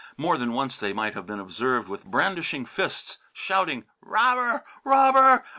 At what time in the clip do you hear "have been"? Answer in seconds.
1.13-1.39